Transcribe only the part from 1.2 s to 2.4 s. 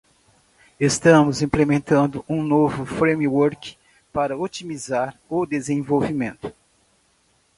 implementando